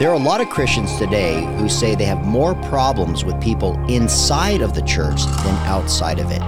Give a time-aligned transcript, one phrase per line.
[0.00, 3.78] There are a lot of Christians today who say they have more problems with people
[3.84, 6.40] inside of the church than outside of it.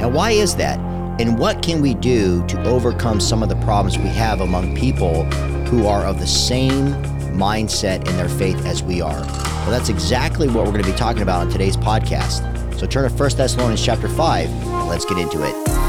[0.00, 0.78] Now, why is that?
[1.20, 5.24] And what can we do to overcome some of the problems we have among people
[5.66, 6.94] who are of the same
[7.36, 9.20] mindset in their faith as we are?
[9.20, 12.40] Well, that's exactly what we're going to be talking about on today's podcast.
[12.80, 14.66] So turn to 1 Thessalonians chapter 5.
[14.88, 15.83] Let's get into it.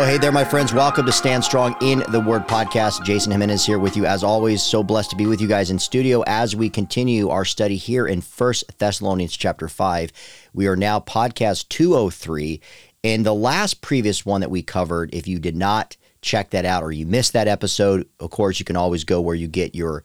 [0.00, 0.72] Oh, hey there, my friends.
[0.72, 3.04] Welcome to Stand Strong in the Word podcast.
[3.04, 4.06] Jason Jimenez here with you.
[4.06, 7.44] As always, so blessed to be with you guys in studio as we continue our
[7.44, 10.12] study here in First Thessalonians chapter 5.
[10.54, 12.60] We are now podcast 203.
[13.02, 16.84] And the last previous one that we covered, if you did not check that out
[16.84, 20.04] or you missed that episode, of course, you can always go where you get your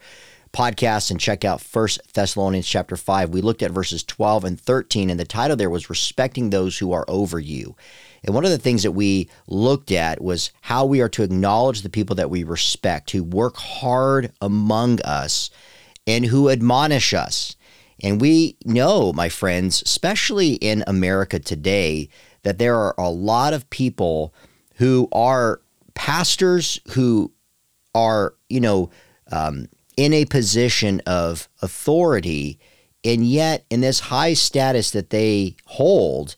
[0.54, 3.30] podcasts and check out First Thessalonians chapter 5.
[3.30, 6.94] We looked at verses 12 and 13, and the title there was Respecting Those Who
[6.94, 7.76] Are Over You.
[8.24, 11.82] And one of the things that we looked at was how we are to acknowledge
[11.82, 15.50] the people that we respect, who work hard among us
[16.08, 17.56] and who admonish us.
[18.02, 22.10] And we know, my friends, especially in America today,
[22.44, 24.34] that there are a lot of people
[24.76, 25.62] who are
[25.94, 27.32] pastors who
[27.96, 28.90] are, you know,
[29.32, 32.60] um, in a position of authority,
[33.04, 36.36] and yet in this high status that they hold,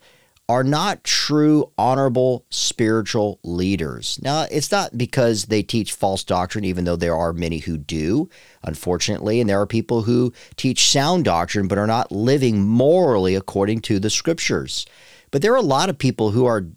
[0.48, 4.20] are not true, honorable spiritual leaders.
[4.22, 8.30] Now, it's not because they teach false doctrine, even though there are many who do,
[8.64, 13.82] unfortunately, and there are people who teach sound doctrine but are not living morally according
[13.82, 14.86] to the scriptures.
[15.32, 16.68] But there are a lot of people who are,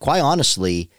[0.00, 0.90] quite honestly,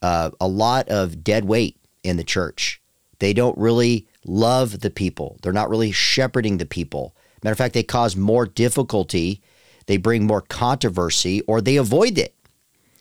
[0.00, 2.80] uh, a lot of dead weight in the church.
[3.18, 7.16] They don't really love the people, they're not really shepherding the people.
[7.42, 9.42] Matter of fact, they cause more difficulty
[9.88, 12.34] they bring more controversy, or they avoid it.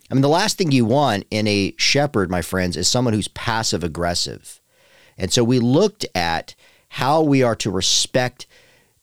[0.09, 3.27] I mean, the last thing you want in a shepherd, my friends, is someone who's
[3.27, 4.61] passive aggressive.
[5.17, 6.55] And so we looked at
[6.87, 8.47] how we are to respect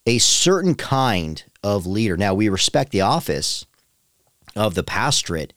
[0.06, 2.16] a certain kind of leader.
[2.16, 3.66] Now, we respect the office
[4.56, 5.52] of the pastorate,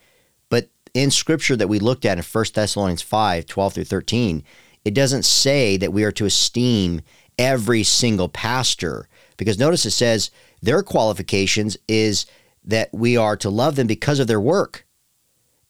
[0.50, 4.44] but in scripture that we looked at in 1 Thessalonians 5 12 through 13,
[4.84, 7.00] it doesn't say that we are to esteem
[7.40, 9.08] every single pastor.
[9.38, 10.30] Because notice it says
[10.62, 12.26] their qualifications is
[12.64, 14.86] that we are to love them because of their work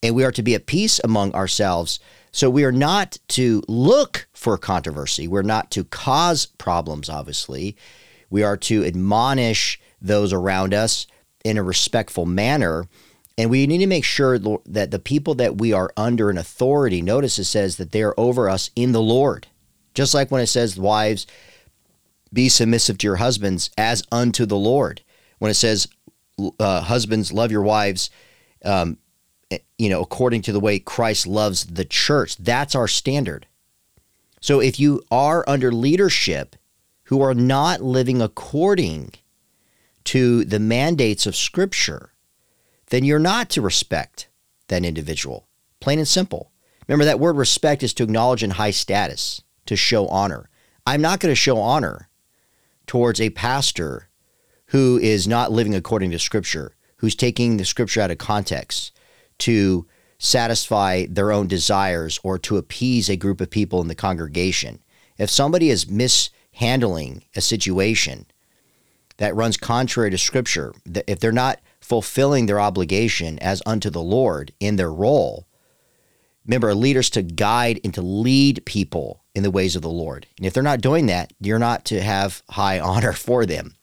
[0.04, 2.00] and we are to be at peace among ourselves.
[2.32, 5.28] So we are not to look for controversy.
[5.28, 7.76] We're not to cause problems, obviously.
[8.30, 11.08] We are to admonish those around us
[11.44, 12.88] in a respectful manner.
[13.38, 17.02] And we need to make sure that the people that we are under in authority,
[17.02, 19.48] notice it says that they are over us in the Lord.
[19.94, 21.26] Just like when it says, wives,
[22.34, 25.02] be submissive to your husbands as unto the Lord.
[25.40, 25.88] When it says,
[26.60, 28.10] uh, husbands, love your wives,
[28.64, 28.98] um,
[29.52, 33.48] eh, you know, according to the way Christ loves the church, that's our standard.
[34.42, 36.56] So if you are under leadership
[37.06, 39.14] who are not living according
[40.06, 42.14] to the mandates of Scripture,
[42.88, 44.30] then you're not to respect
[44.68, 45.48] that individual.
[45.80, 46.52] Plain and simple.
[46.88, 50.50] Remember, that word respect is to acknowledge in high status, to show honor.
[50.86, 52.07] I'm not going to show honor
[52.88, 54.10] towards a pastor
[54.68, 58.92] who is not living according to Scripture, who's taking the Scripture out of context
[59.40, 59.86] to
[60.18, 64.80] satisfy their own desires or to appease a group of people in the congregation.
[65.18, 68.26] If somebody is mishandling a situation
[69.18, 70.74] that runs contrary to Scripture,
[71.08, 75.48] if they're not fulfilling their obligation as unto the Lord in their role,
[76.46, 80.26] remember, leaders to guide and to lead people in the ways of the Lord.
[80.38, 83.76] And if they're not doing that, you're not to have high honor for them.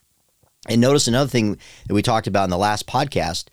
[0.68, 3.46] And notice another thing that we talked about in the last podcast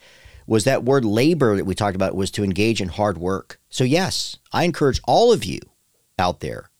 [0.47, 3.59] was that word labor that we talked about was to engage in hard work.
[3.69, 5.59] So, yes, I encourage all of you
[6.17, 6.72] out there,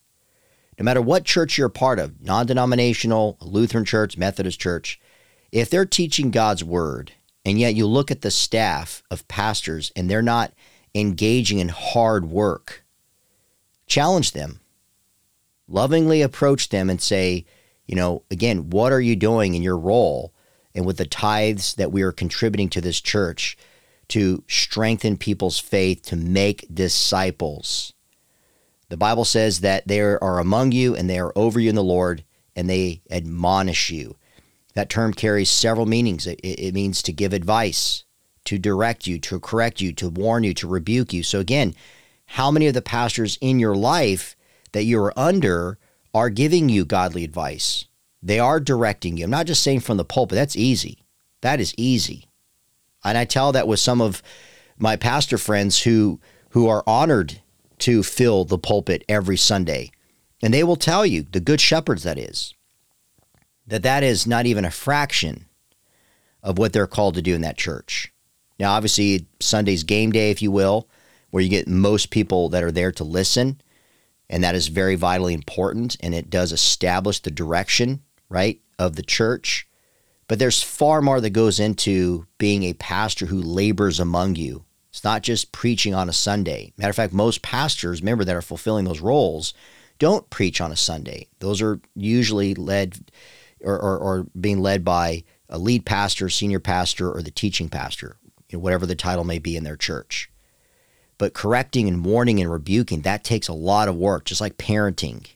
[0.78, 5.00] no matter what church you're a part of non denominational, Lutheran church, Methodist church
[5.52, 7.12] if they're teaching God's word
[7.44, 10.52] and yet you look at the staff of pastors and they're not
[10.94, 12.84] engaging in hard work,
[13.86, 14.60] challenge them
[15.68, 17.44] lovingly approach them and say,
[17.86, 20.32] you know, again, what are you doing in your role
[20.74, 23.56] and with the tithes that we are contributing to this church
[24.08, 27.92] to strengthen people's faith, to make disciples?
[28.88, 31.82] The Bible says that they are among you and they are over you in the
[31.82, 32.24] Lord
[32.54, 34.16] and they admonish you.
[34.74, 36.26] That term carries several meanings.
[36.26, 38.04] It, it, means to give advice,
[38.44, 41.22] to direct you, to correct you, to warn you, to rebuke you.
[41.22, 41.74] So, again,
[42.26, 44.36] how many of the pastors in your life
[44.72, 45.78] that you're under
[46.14, 47.86] are giving you godly advice.
[48.22, 49.24] They are directing you.
[49.24, 51.04] I'm not just saying from the pulpit, that's easy.
[51.40, 52.26] That is easy.
[53.04, 54.22] And I tell that with some of
[54.78, 56.20] my pastor friends who
[56.50, 57.40] who are honored
[57.78, 59.90] to fill the pulpit every Sunday.
[60.42, 62.54] And they will tell you, the good shepherds that is,
[63.66, 65.46] that that is not even a fraction
[66.42, 68.12] of what they're called to do in that church.
[68.58, 70.88] Now, obviously, Sunday's game day, if you will,
[71.30, 73.60] where you get most people that are there to listen,
[74.32, 79.02] and that is very vitally important, and it does establish the direction, right, of the
[79.02, 79.68] church.
[80.26, 84.64] But there's far more that goes into being a pastor who labors among you.
[84.88, 86.72] It's not just preaching on a Sunday.
[86.78, 89.52] Matter of fact, most pastors, remember, that are fulfilling those roles,
[89.98, 91.28] don't preach on a Sunday.
[91.40, 93.10] Those are usually led
[93.60, 98.16] or, or, or being led by a lead pastor, senior pastor, or the teaching pastor,
[98.48, 100.31] you know, whatever the title may be in their church.
[101.18, 105.26] But correcting and warning and rebuking, that takes a lot of work, just like parenting.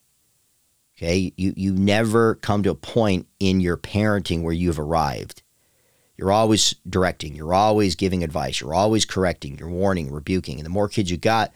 [0.97, 1.33] Okay.
[1.37, 5.43] You, you never come to a point in your parenting where you've arrived.
[6.17, 10.59] You're always directing, you're always giving advice, you're always correcting, you're warning, rebuking.
[10.59, 11.53] And the more kids you got,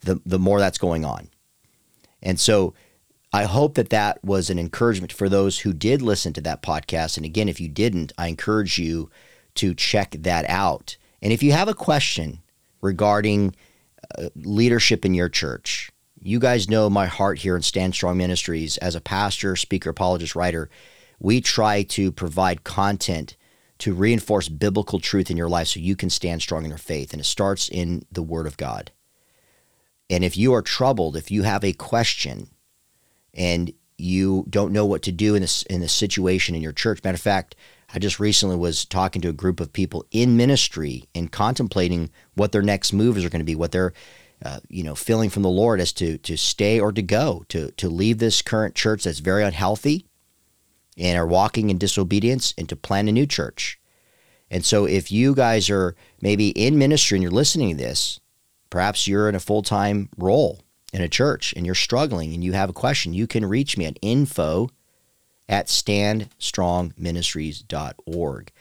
[0.00, 1.30] the, the more that's going on.
[2.22, 2.74] And so
[3.32, 7.16] I hope that that was an encouragement for those who did listen to that podcast.
[7.16, 9.10] And again, if you didn't, I encourage you
[9.54, 10.98] to check that out.
[11.22, 12.40] And if you have a question
[12.82, 13.54] regarding
[14.18, 15.90] uh, leadership in your church,
[16.20, 20.36] you guys know my heart here in Stand Strong Ministries as a pastor, speaker, apologist,
[20.36, 20.68] writer.
[21.18, 23.36] We try to provide content
[23.78, 27.12] to reinforce biblical truth in your life so you can stand strong in your faith.
[27.12, 28.92] And it starts in the Word of God.
[30.08, 32.48] And if you are troubled, if you have a question
[33.34, 37.02] and you don't know what to do in this in this situation in your church,
[37.02, 37.56] matter of fact,
[37.92, 42.52] I just recently was talking to a group of people in ministry and contemplating what
[42.52, 43.92] their next moves are going to be, what they're
[44.44, 47.70] uh, you know feeling from the Lord as to to stay or to go, to
[47.72, 50.06] to leave this current church that's very unhealthy
[50.98, 53.78] and are walking in disobedience and to plant a new church.
[54.50, 58.20] And so if you guys are maybe in ministry and you're listening to this,
[58.72, 60.62] Perhaps you're in a full time role
[60.94, 63.12] in a church and you're struggling and you have a question.
[63.12, 64.70] You can reach me at info
[65.48, 68.52] at standstrongministries.org.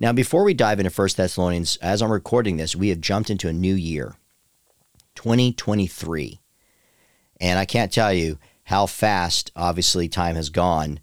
[0.00, 3.48] Now, before we dive into 1 Thessalonians, as I'm recording this, we have jumped into
[3.48, 4.14] a new year,
[5.16, 6.40] 2023.
[7.40, 11.00] And I can't tell you how fast, obviously, time has gone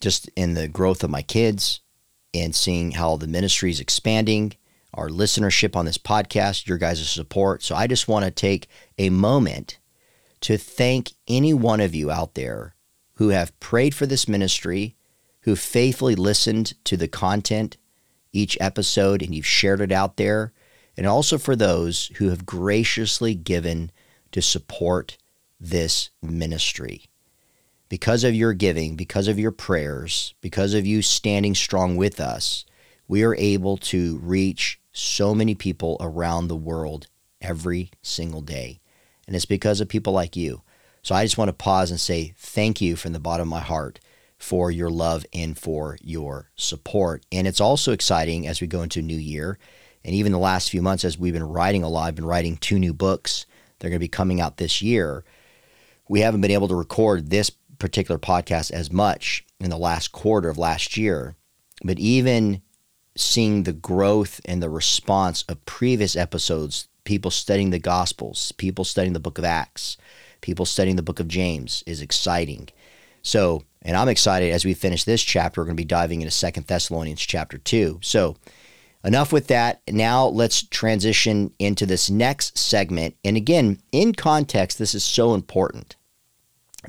[0.00, 1.80] just in the growth of my kids
[2.32, 4.54] and seeing how the ministry is expanding
[4.92, 7.62] our listenership on this podcast, your guys' support.
[7.62, 8.68] So I just want to take
[8.98, 9.78] a moment
[10.40, 12.73] to thank any one of you out there
[13.14, 14.96] who have prayed for this ministry,
[15.42, 17.76] who faithfully listened to the content
[18.32, 20.52] each episode and you've shared it out there,
[20.96, 23.90] and also for those who have graciously given
[24.32, 25.16] to support
[25.60, 27.04] this ministry.
[27.88, 32.64] Because of your giving, because of your prayers, because of you standing strong with us,
[33.06, 37.06] we are able to reach so many people around the world
[37.40, 38.80] every single day.
[39.26, 40.62] And it's because of people like you.
[41.04, 43.60] So I just want to pause and say thank you from the bottom of my
[43.60, 44.00] heart
[44.38, 47.24] for your love and for your support.
[47.30, 49.58] And it's also exciting as we go into a new year.
[50.02, 52.56] And even the last few months, as we've been writing a lot, I've been writing
[52.56, 53.44] two new books.
[53.78, 55.24] They're going to be coming out this year.
[56.08, 60.48] We haven't been able to record this particular podcast as much in the last quarter
[60.48, 61.36] of last year.
[61.84, 62.62] But even
[63.14, 69.12] seeing the growth and the response of previous episodes, people studying the Gospels, people studying
[69.12, 69.98] the book of Acts,
[70.44, 72.68] people studying the book of James is exciting.
[73.22, 76.30] So, and I'm excited as we finish this chapter, we're going to be diving into
[76.30, 78.00] Second Thessalonians chapter 2.
[78.02, 78.36] So,
[79.02, 79.80] enough with that.
[79.88, 83.16] Now let's transition into this next segment.
[83.24, 85.96] And again, in context, this is so important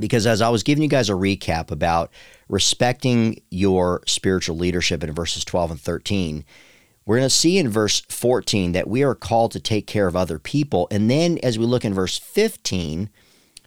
[0.01, 2.11] because as I was giving you guys a recap about
[2.49, 6.43] respecting your spiritual leadership in verses 12 and 13,
[7.05, 10.15] we're going to see in verse 14 that we are called to take care of
[10.17, 10.89] other people.
[10.91, 13.09] And then as we look in verse 15,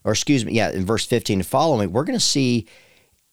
[0.04, 2.66] or excuse me, yeah, in verse 15 and following, we're going to see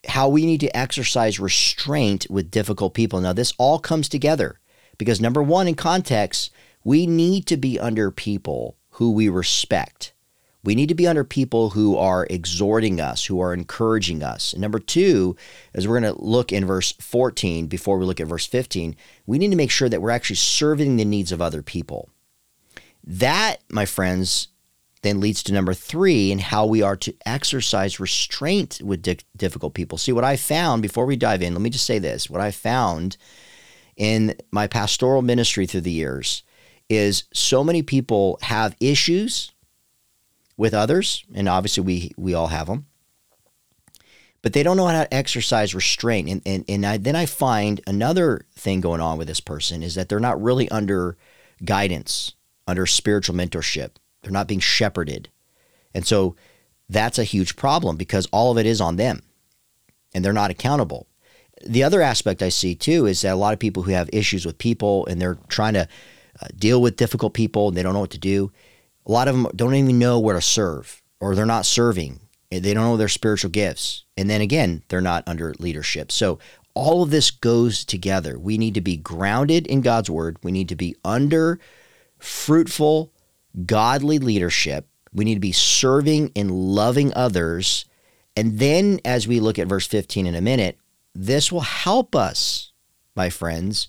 [0.07, 3.19] how we need to exercise restraint with difficult people.
[3.21, 4.59] Now, this all comes together
[4.97, 6.51] because number one, in context,
[6.83, 10.13] we need to be under people who we respect.
[10.63, 14.51] We need to be under people who are exhorting us, who are encouraging us.
[14.51, 15.35] And number two,
[15.75, 18.95] as we're going to look in verse 14 before we look at verse 15,
[19.27, 22.09] we need to make sure that we're actually serving the needs of other people.
[23.03, 24.47] That, my friends,
[25.05, 29.73] then leads to number three and how we are to exercise restraint with di- difficult
[29.73, 29.97] people.
[29.97, 32.51] See, what I found before we dive in, let me just say this what I
[32.51, 33.17] found
[33.95, 36.43] in my pastoral ministry through the years
[36.89, 39.51] is so many people have issues
[40.57, 42.85] with others, and obviously we we all have them.
[44.41, 46.29] but they don't know how to exercise restraint.
[46.29, 49.95] And, and, and I, then I find another thing going on with this person is
[49.95, 51.17] that they're not really under
[51.63, 52.33] guidance,
[52.67, 53.95] under spiritual mentorship.
[54.25, 55.29] They're not being shepherded.
[55.93, 56.35] And so
[56.89, 59.21] that's a huge problem because all of it is on them
[60.15, 61.05] and they're not accountable.
[61.63, 64.47] The other aspect I see too is that a lot of people who have issues
[64.47, 65.87] with people and they're trying to
[66.41, 68.51] uh, deal with difficult people and they don't know what to do,
[69.05, 72.19] a lot of them don't even know where to serve or they're not serving.
[72.49, 74.05] They don't know their spiritual gifts.
[74.17, 76.11] And then again, they're not under leadership.
[76.11, 76.39] So
[76.73, 78.39] all of this goes together.
[78.39, 80.37] We need to be grounded in God's word.
[80.43, 81.59] We need to be under
[82.19, 83.11] fruitful,
[83.65, 84.87] godly leadership.
[85.13, 87.85] We need to be serving and loving others
[88.35, 90.77] and then, as we look at verse 15 in a minute,
[91.13, 92.71] this will help us,
[93.15, 93.87] my friends,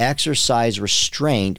[0.00, 1.58] exercise restraint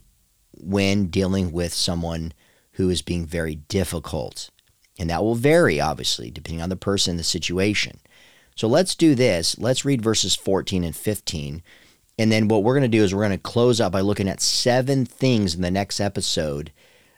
[0.60, 2.34] when dealing with someone
[2.74, 4.50] who is being very difficult.
[5.00, 8.00] And that will vary, obviously, depending on the person, the situation.
[8.56, 9.60] So let's do this.
[9.60, 11.62] Let's read verses 14 and 15.
[12.18, 14.28] And then what we're going to do is we're going to close out by looking
[14.28, 16.72] at seven things in the next episode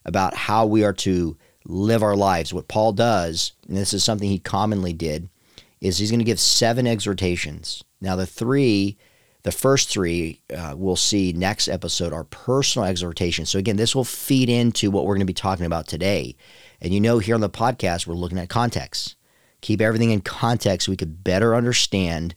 [0.06, 2.53] about how we are to live our lives.
[2.53, 5.29] What Paul does, and this is something he commonly did,
[5.82, 7.84] is he's going to give seven exhortations.
[8.01, 8.98] Now, the three,
[9.44, 13.50] the first three uh, we'll see next episode are personal exhortations.
[13.50, 16.36] So, again, this will feed into what we're going to be talking about today.
[16.82, 19.15] And you know, here on the podcast, we're looking at context.
[19.62, 22.36] Keep everything in context so we could better understand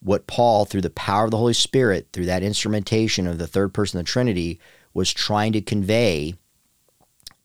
[0.00, 3.72] what Paul, through the power of the Holy Spirit, through that instrumentation of the third
[3.72, 4.58] person of the Trinity,
[4.92, 6.34] was trying to convey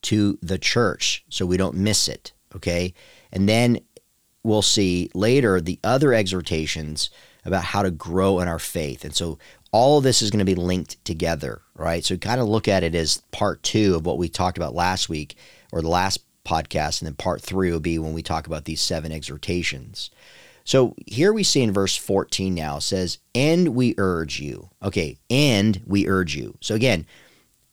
[0.04, 2.34] to the church so we don't miss it.
[2.56, 2.94] Okay.
[3.32, 3.80] And then
[4.44, 7.10] we'll see later the other exhortations
[7.46, 9.04] about how to grow in our faith.
[9.04, 9.38] And so
[9.72, 12.04] all of this is going to be linked together, right?
[12.04, 15.10] So kind of look at it as part two of what we talked about last
[15.10, 15.36] week
[15.72, 17.02] or the last podcast.
[17.02, 20.10] And then part three will be when we talk about these seven exhortations.
[20.64, 24.70] So here we see in verse 14 now says, and we urge you.
[24.84, 26.58] Okay, and we urge you.
[26.60, 27.06] So again,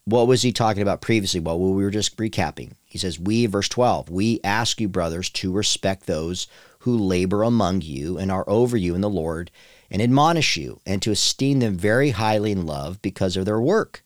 [0.04, 1.40] what was he talking about previously?
[1.40, 2.73] Well, we were just recapping.
[2.84, 6.46] He says, We, verse 12, we ask you, brothers, to respect those
[6.80, 9.50] who labor among you and are over you in the Lord
[9.90, 14.02] and admonish you, and to esteem them very highly in love because of their work.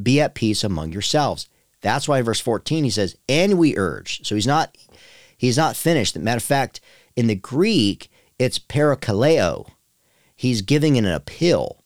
[0.00, 1.48] Be at peace among yourselves.
[1.80, 4.26] That's why verse 14 he says, and we urge.
[4.26, 4.76] So he's not
[5.36, 6.16] he's not finished.
[6.16, 6.80] Matter of fact,
[7.16, 9.68] in the Greek, it's parakaleo.
[10.36, 11.81] He's giving an appeal.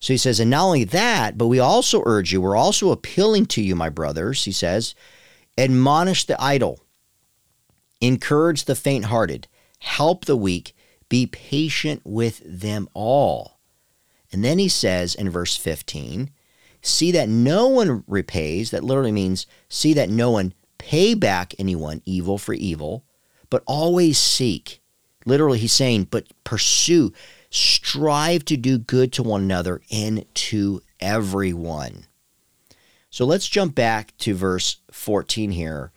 [0.00, 3.46] So he says, and not only that, but we also urge you, we're also appealing
[3.46, 4.94] to you, my brothers, he says,
[5.56, 6.80] admonish the idle,
[8.00, 9.48] encourage the faint hearted,
[9.80, 10.74] help the weak,
[11.08, 13.58] be patient with them all.
[14.30, 16.30] And then he says in verse 15,
[16.82, 22.02] see that no one repays, that literally means see that no one pay back anyone
[22.04, 23.04] evil for evil,
[23.50, 24.80] but always seek.
[25.26, 27.12] Literally, he's saying, but pursue
[27.50, 32.06] strive to do good to one another and to everyone.
[33.10, 35.92] So let's jump back to verse 14 here.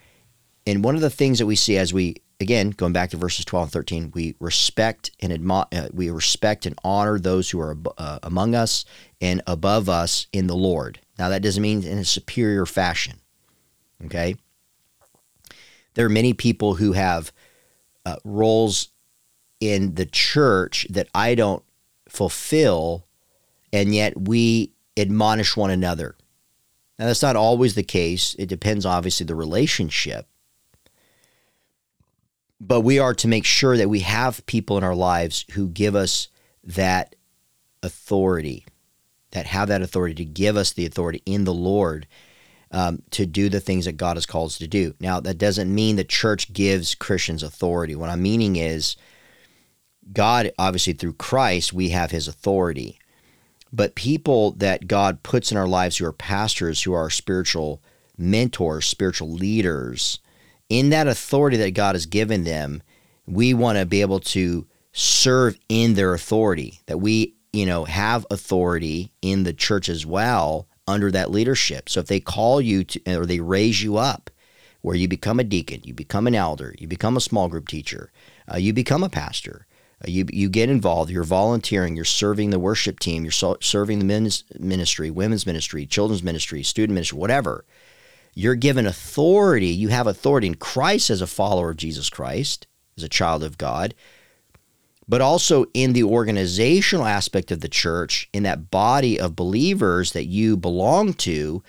[0.65, 3.45] And one of the things that we see as we again going back to verses
[3.45, 7.77] 12 and 13 we respect and admire uh, we respect and honor those who are
[7.97, 8.83] uh, among us
[9.21, 13.21] and above us in the lord now that doesn't mean in a superior fashion
[14.03, 14.35] okay
[15.93, 17.31] there are many people who have
[18.05, 18.89] uh, roles
[19.61, 21.63] in the church that I don't
[22.09, 23.05] fulfill,
[23.71, 26.15] and yet we admonish one another.
[26.99, 28.35] Now, that's not always the case.
[28.37, 30.27] It depends, obviously, the relationship.
[32.59, 35.95] But we are to make sure that we have people in our lives who give
[35.95, 36.27] us
[36.63, 37.15] that
[37.81, 38.65] authority,
[39.31, 42.07] that have that authority to give us the authority in the Lord
[42.71, 44.93] um, to do the things that God has called us to do.
[44.99, 47.95] Now, that doesn't mean the church gives Christians authority.
[47.95, 48.95] What I'm meaning is
[50.13, 52.99] God, obviously, through Christ, we have his authority.
[53.73, 57.81] But people that God puts in our lives who are pastors, who are spiritual
[58.17, 60.19] mentors, spiritual leaders,
[60.69, 62.83] in that authority that God has given them,
[63.25, 68.25] we want to be able to serve in their authority, that we, you know, have
[68.29, 71.87] authority in the church as well under that leadership.
[71.87, 74.29] So if they call you to, or they raise you up,
[74.81, 78.11] where you become a deacon, you become an elder, you become a small group teacher,
[78.51, 79.67] uh, you become a pastor,
[80.05, 84.05] you, you get involved, you're volunteering, you're serving the worship team, you're so, serving the
[84.05, 87.65] men's ministry, women's ministry, children's ministry, student ministry, whatever.
[88.33, 89.67] You're given authority.
[89.67, 92.65] You have authority in Christ as a follower of Jesus Christ,
[92.97, 93.93] as a child of God,
[95.07, 100.25] but also in the organizational aspect of the church, in that body of believers that
[100.25, 101.61] you belong to.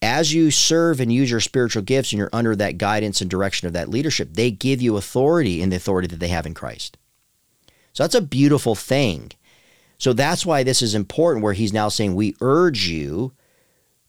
[0.00, 3.66] as you serve and use your spiritual gifts and you're under that guidance and direction
[3.66, 6.96] of that leadership, they give you authority in the authority that they have in Christ.
[7.98, 9.32] So that's a beautiful thing.
[9.98, 13.32] So that's why this is important, where he's now saying, We urge you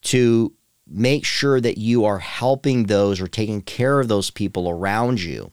[0.04, 0.54] to
[0.86, 5.50] make sure that you are helping those or taking care of those people around you.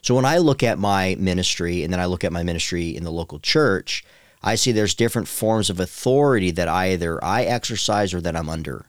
[0.00, 3.02] So when I look at my ministry and then I look at my ministry in
[3.02, 4.04] the local church,
[4.40, 8.86] I see there's different forms of authority that either I exercise or that I'm under.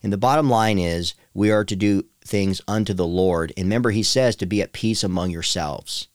[0.00, 3.52] And the bottom line is we are to do things unto the Lord.
[3.56, 6.06] And remember, he says to be at peace among yourselves.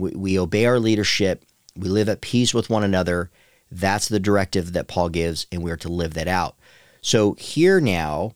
[0.00, 1.44] We, we obey our leadership,
[1.76, 3.30] we live at peace with one another.
[3.70, 6.56] That's the directive that Paul gives, and we are to live that out.
[7.02, 8.34] So, here now,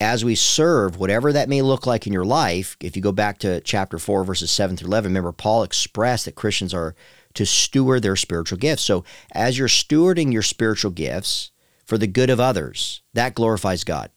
[0.00, 3.38] as we serve, whatever that may look like in your life, if you go back
[3.38, 6.94] to chapter 4, verses 7 through 11, remember, Paul expressed that Christians are
[7.34, 8.82] to steward their spiritual gifts.
[8.82, 11.50] So, as you're stewarding your spiritual gifts
[11.84, 14.10] for the good of others, that glorifies God.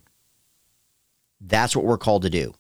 [1.39, 2.53] That's what we're called to do.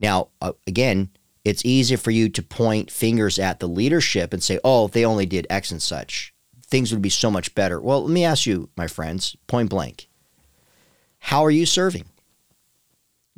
[0.00, 1.10] Now, uh, again,
[1.44, 5.26] it's easy for you to point fingers at the leadership and say, oh, they only
[5.26, 6.34] did X and such.
[6.66, 7.80] Things would be so much better.
[7.80, 10.08] Well, let me ask you, my friends, point blank.
[11.18, 12.04] How are you serving?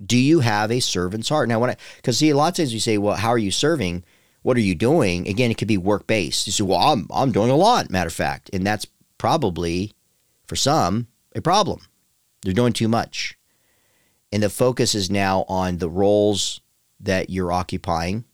[0.04, 1.48] Do you have a servant's heart?
[1.48, 3.50] Now, when I, because see, a lot of times you say, well, how are you
[3.50, 4.04] serving?
[4.42, 5.28] What are you doing?
[5.28, 6.46] Again, it could be work based.
[6.46, 8.50] You say, well, I'm, I'm doing a lot, matter of fact.
[8.52, 8.86] And that's
[9.18, 9.92] probably,
[10.46, 11.06] for some,
[11.36, 11.80] a problem.
[12.42, 13.38] They're doing too much.
[14.32, 16.61] And the focus is now on the roles
[17.02, 18.24] that you're occupying,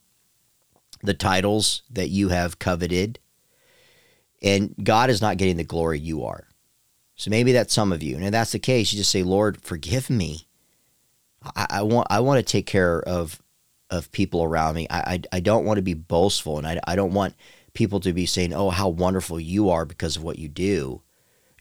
[1.03, 3.19] the titles that you have coveted.
[4.43, 6.47] And God is not getting the glory you are.
[7.17, 8.15] So maybe that's some of you.
[8.15, 10.47] And if that's the case, you just say, Lord, forgive me.
[11.57, 13.43] I, I want I want to take care of
[13.91, 14.87] of people around me.
[14.91, 17.35] I, I, I don't want to be boastful and I, I don't want
[17.73, 21.03] people to be saying, oh, how wonderful you are because of what you do.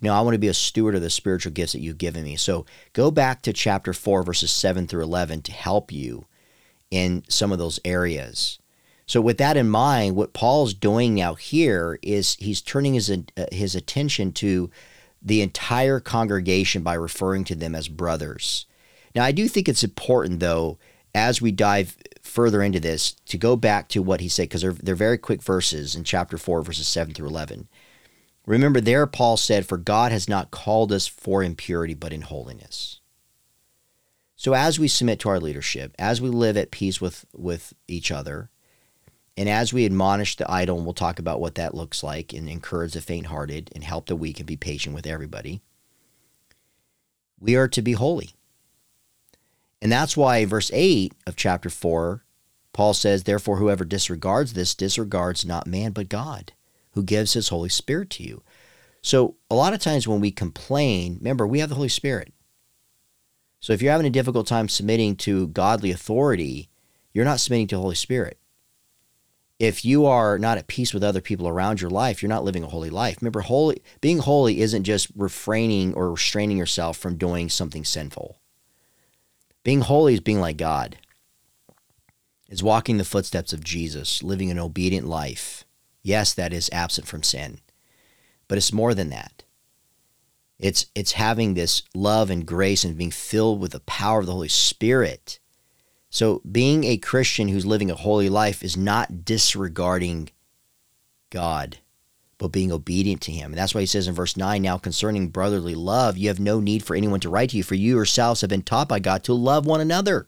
[0.02, 2.36] No, I want to be a steward of the spiritual gifts that you've given me.
[2.36, 6.26] So go back to chapter 4, verses 7 through 11 to help you
[6.92, 8.60] in some of those areas.
[9.06, 13.46] So, with that in mind, what Paul's doing now here is he's turning his, uh,
[13.52, 14.70] his attention to
[15.22, 18.66] the entire congregation by referring to them as brothers.
[19.16, 20.78] Now, I do think it's important, though,
[21.16, 24.74] as we dive further into this, to go back to what he said, because they're,
[24.74, 27.68] they're very quick verses in chapter 4, verses 7 through 11.
[28.46, 33.00] Remember, there Paul said, For God has not called us for impurity, but in holiness.
[34.38, 38.12] So as we submit to our leadership, as we live at peace with, with each
[38.12, 38.50] other,
[39.36, 42.48] and as we admonish the idle, and we'll talk about what that looks like, and
[42.48, 45.62] encourage the faint hearted, and help the weak, and be patient with everybody,
[47.40, 48.32] we are to be holy.
[49.82, 52.24] And that's why verse 8 of chapter 4,
[52.74, 56.54] Paul says, Therefore, whoever disregards this disregards not man, but God
[56.98, 58.42] who gives his Holy Spirit to you.
[59.04, 62.34] So, a lot of times when we complain, remember, we have the Holy Spirit.
[63.60, 66.70] So, if you're having a difficult time submitting to godly authority,
[67.14, 68.38] you're not submitting to the Holy Spirit.
[69.60, 72.64] If you are not at peace with other people around your life, you're not living
[72.64, 73.18] a holy life.
[73.22, 78.40] Remember, holy being holy isn't just refraining or restraining yourself from doing something sinful.
[79.64, 80.98] Being holy is being like God.
[82.48, 85.66] Is walking the footsteps of Jesus, living an obedient life,
[86.08, 87.60] Yes, that is absent from sin.
[88.48, 89.44] But it's more than that.
[90.60, 94.34] It's it's having this love and grace and being filled with the power of the
[94.34, 95.40] Holy Spirit.
[96.10, 100.30] So being a Christian who's living a holy life is not disregarding
[101.30, 101.78] God,
[102.38, 103.52] but being obedient to him.
[103.52, 106.62] And that's why he says in verse 9, now concerning brotherly love, you have no
[106.62, 109.26] need for anyone to write to you, for you yourselves have been taught by God
[109.26, 110.28] to love one another.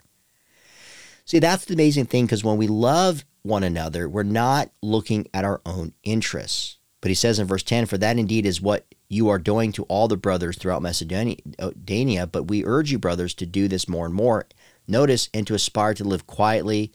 [1.24, 4.08] See, that's the amazing thing because when we love one another.
[4.08, 6.78] We're not looking at our own interests.
[7.02, 9.84] But he says in verse 10 For that indeed is what you are doing to
[9.84, 14.14] all the brothers throughout Macedonia, but we urge you, brothers, to do this more and
[14.14, 14.46] more.
[14.88, 16.92] Notice, and to aspire to live quietly,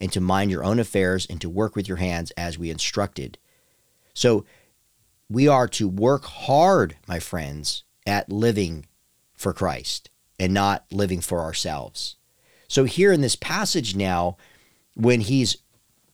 [0.00, 3.36] and to mind your own affairs, and to work with your hands as we instructed.
[4.14, 4.46] So
[5.28, 8.86] we are to work hard, my friends, at living
[9.34, 12.16] for Christ and not living for ourselves.
[12.68, 14.38] So here in this passage now,
[14.94, 15.58] when he's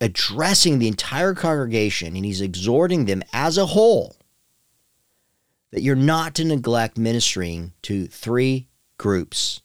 [0.00, 4.15] addressing the entire congregation and he's exhorting them as a whole
[5.72, 9.62] that you're not to neglect ministering to three groups.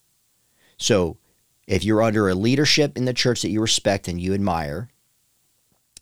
[0.77, 1.17] So,
[1.67, 4.89] if you're under a leadership in the church that you respect and you admire,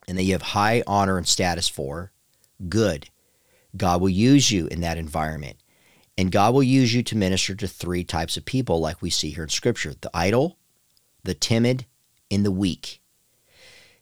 [0.10, 2.12] and that you have high honor and status for,
[2.68, 3.10] good.
[3.78, 5.58] God will use you in that environment.
[6.18, 9.30] And God will use you to minister to three types of people, like we see
[9.30, 10.58] here in Scripture the idle,
[11.24, 11.86] the timid,
[12.32, 13.02] and the weak.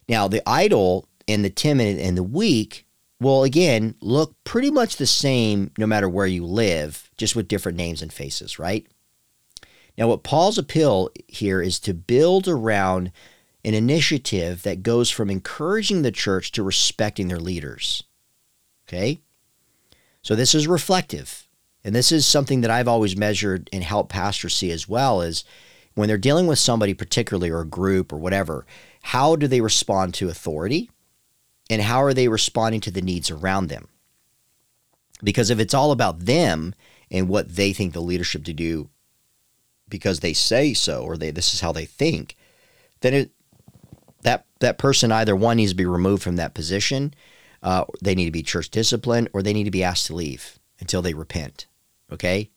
[0.08, 2.86] Now, the idle and the timid and the weak
[3.20, 7.76] will again look pretty much the same no matter where you live, just with different
[7.78, 8.86] names and faces, right?
[9.96, 13.10] Now, what Paul's appeal here is to build around
[13.64, 18.04] an initiative that goes from encouraging the church to respecting their leaders.
[18.86, 19.20] Okay?
[20.22, 21.48] So this is reflective.
[21.84, 25.44] And this is something that I've always measured and helped pastors see as well is
[25.94, 28.66] when they're dealing with somebody particularly or a group or whatever,
[29.02, 30.90] how do they respond to authority?
[31.70, 33.88] And how are they responding to the needs around them?
[35.22, 36.74] Because if it's all about them
[37.10, 38.88] and what they think the leadership to do
[39.88, 42.36] because they say so or they this is how they think,
[43.00, 43.30] then it
[44.22, 47.14] that that person either one needs to be removed from that position,
[47.62, 50.58] uh, they need to be church disciplined, or they need to be asked to leave
[50.80, 51.66] until they repent.
[52.12, 52.50] Okay.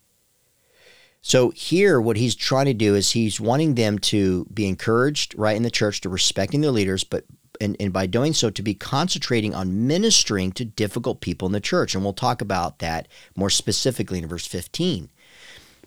[1.24, 5.56] So here, what he's trying to do is he's wanting them to be encouraged, right,
[5.56, 7.26] in the church to respecting their leaders, but
[7.62, 11.60] and, and by doing so to be concentrating on ministering to difficult people in the
[11.60, 11.93] church.
[11.93, 15.10] And we'll talk about that more specifically in verse 15.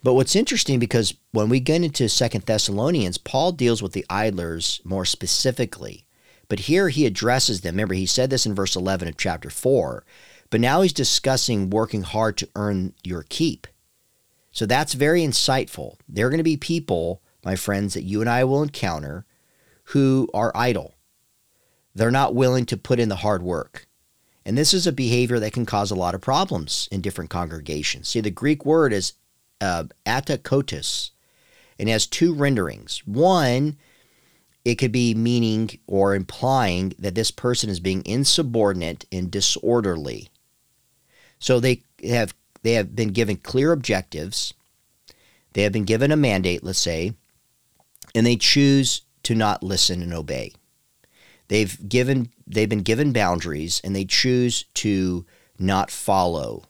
[0.01, 4.81] But what's interesting because when we get into Second Thessalonians, Paul deals with the idlers
[4.83, 6.05] more specifically.
[6.47, 7.75] But here he addresses them.
[7.75, 10.05] Remember, he said this in verse 11 of chapter 4.
[10.49, 13.67] But now he's discussing working hard to earn your keep.
[14.51, 15.97] So that's very insightful.
[16.07, 19.25] There are going to be people, my friends, that you and I will encounter
[19.89, 20.94] who are idle.
[21.95, 23.87] They're not willing to put in the hard work.
[24.45, 28.09] And this is a behavior that can cause a lot of problems in different congregations.
[28.09, 29.13] See, the Greek word is
[29.61, 31.11] uh, atakotos,
[31.79, 33.01] and has two renderings.
[33.05, 33.77] One,
[34.63, 40.29] it could be meaning or implying that this person is being insubordinate and disorderly.
[41.39, 44.53] So they have they have been given clear objectives.
[45.53, 47.13] They have been given a mandate, let's say,
[48.13, 50.51] and they choose to not listen and obey.
[51.47, 55.25] They've given they've been given boundaries and they choose to
[55.59, 56.63] not follow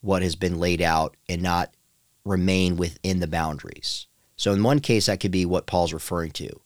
[0.00, 1.74] what has been laid out and not
[2.24, 4.06] remain within the boundaries.
[4.36, 6.60] So in one case, that could be what Paul's referring to.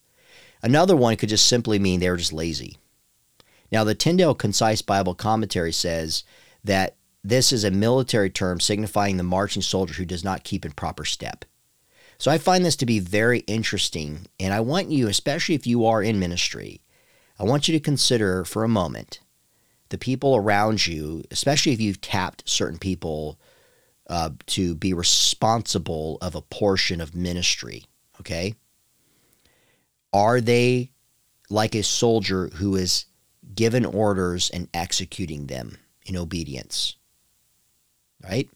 [0.62, 2.79] Another one could just simply mean they're just lazy.
[3.72, 6.22] Now, the Tyndale Concise Bible Commentary says
[6.62, 10.72] that this is a military term signifying the marching soldier who does not keep in
[10.72, 11.44] proper step.
[12.18, 15.85] So I find this to be very interesting, and I want you, especially if you
[15.85, 16.81] are in ministry,
[17.38, 19.20] I want you to consider for a moment
[19.88, 23.38] the people around you, especially if you've tapped certain people
[24.09, 27.85] uh, to be responsible of a portion of ministry.
[28.20, 28.55] Okay.
[30.12, 30.90] Are they
[31.51, 33.07] like a soldier who is
[33.55, 36.97] given orders and executing them in obedience?
[38.23, 38.49] Right?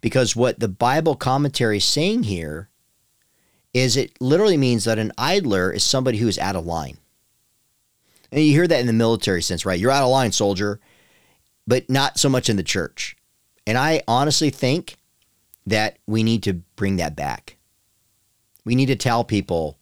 [0.00, 2.70] Because what the Bible commentary is saying here
[3.74, 6.98] is it literally means that an idler is somebody who is out of line.
[8.30, 9.78] And you hear that in the military sense, right?
[9.78, 10.80] You're out of line, soldier,
[11.66, 13.16] but not so much in the church.
[13.66, 14.96] And I honestly think
[15.66, 17.56] that we need to bring that back.
[18.64, 19.78] We need to tell people,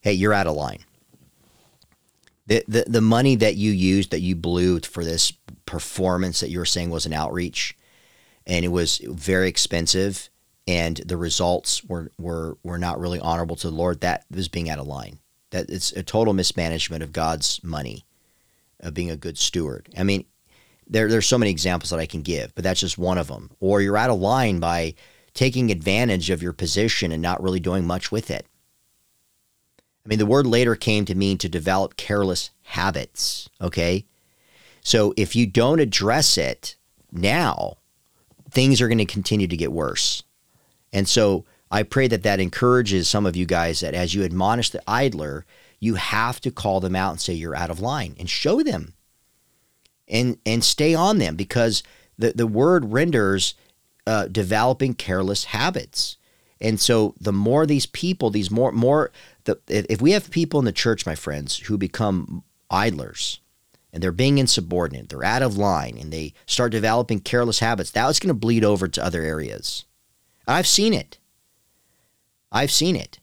[0.00, 0.84] hey, you're out of line.
[2.46, 5.32] The, the, the money that you used, that you blew for this
[5.66, 7.76] performance that you were saying was an outreach,
[8.46, 10.28] and it was very expensive,
[10.68, 14.68] and the results were, were, were not really honorable to the Lord, that was being
[14.68, 15.18] out of line.
[15.54, 18.04] That it's a total mismanagement of God's money,
[18.80, 19.88] of being a good steward.
[19.96, 20.24] I mean,
[20.88, 23.52] there, there's so many examples that I can give, but that's just one of them.
[23.60, 24.94] Or you're out of line by
[25.32, 28.46] taking advantage of your position and not really doing much with it.
[30.04, 33.48] I mean, the word later came to mean to develop careless habits.
[33.60, 34.06] Okay.
[34.82, 36.74] So if you don't address it
[37.12, 37.78] now,
[38.50, 40.24] things are going to continue to get worse.
[40.92, 44.70] And so I pray that that encourages some of you guys that as you admonish
[44.70, 45.44] the idler,
[45.80, 48.94] you have to call them out and say you're out of line and show them
[50.06, 51.82] and and stay on them because
[52.16, 53.54] the the word renders
[54.06, 56.16] uh, developing careless habits.
[56.60, 59.10] And so the more these people, these more more
[59.42, 63.40] the if we have people in the church, my friends, who become idlers
[63.92, 68.20] and they're being insubordinate, they're out of line, and they start developing careless habits, that's
[68.20, 69.86] going to bleed over to other areas.
[70.46, 71.18] I've seen it.
[72.54, 73.18] I've seen it.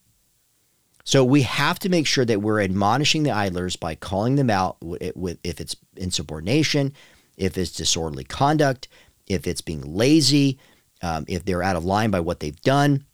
[1.04, 4.78] So we have to make sure that we're admonishing the idlers by calling them out
[4.82, 6.94] if it's insubordination,
[7.38, 8.88] if it's disorderly conduct,
[9.26, 10.60] if it's being lazy,
[11.02, 13.06] um, if they're out of line by what they've done.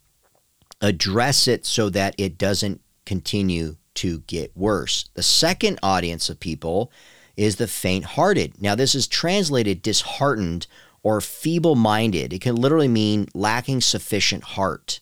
[0.82, 5.10] Address it so that it doesn't continue to get worse.
[5.14, 6.92] The second audience of people
[7.38, 8.62] is the faint hearted.
[8.62, 10.68] Now, this is translated disheartened
[11.04, 12.34] or feeble minded.
[12.34, 15.00] It can literally mean lacking sufficient heart.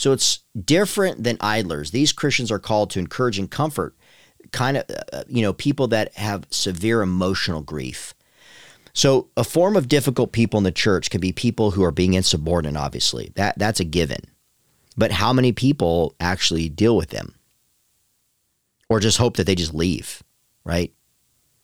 [0.00, 1.90] So it's different than idlers.
[1.90, 3.94] These Christians are called to encourage and comfort
[4.50, 8.14] kind of, uh, uh, you know, people that have severe emotional grief.
[8.94, 12.14] So, a form of difficult people in the church can be people who are being
[12.14, 13.32] insubordinate, obviously.
[13.34, 14.22] That, that's a given.
[14.96, 17.34] But how many people actually deal with them?
[18.88, 20.22] Or just hope that they just leave,
[20.64, 20.94] right?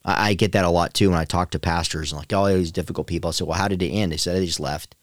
[0.04, 2.54] I, I get that a lot too when I talk to pastors and like, oh,
[2.54, 3.28] these difficult people.
[3.28, 4.12] I said, well, how did it end?
[4.12, 4.94] They said they just left.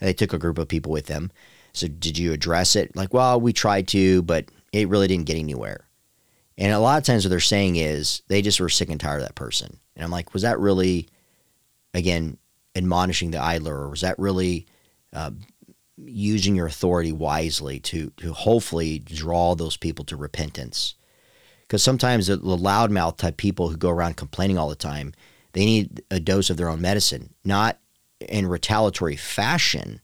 [0.00, 1.30] And they took a group of people with them.
[1.74, 2.96] So, did you address it?
[2.96, 5.86] Like, well, we tried to, but it really didn't get anywhere.
[6.56, 9.20] And a lot of times what they're saying is they just were sick and tired
[9.20, 9.78] of that person.
[9.96, 11.08] And I'm like, was that really,
[11.92, 12.38] again,
[12.76, 14.66] admonishing the idler, or was that really
[15.12, 15.30] uh,
[15.96, 20.94] using your authority wisely to to hopefully draw those people to repentance?
[21.62, 25.12] Because sometimes the, the loudmouth type people who go around complaining all the time,
[25.52, 27.78] they need a dose of their own medicine, not
[28.20, 30.00] in retaliatory fashion,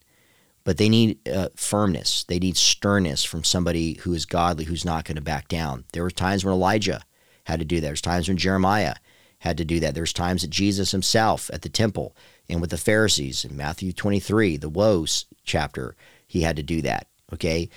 [0.71, 2.23] but they need uh, firmness.
[2.23, 5.83] They need sternness from somebody who is godly, who's not going to back down.
[5.93, 7.03] There were times when Elijah
[7.43, 7.87] had to do that.
[7.89, 8.95] There's times when Jeremiah
[9.41, 9.97] had to do that.
[9.97, 12.15] There's times that Jesus himself at the temple
[12.49, 17.09] and with the Pharisees in Matthew 23, the woes chapter, he had to do that.
[17.33, 17.69] Okay.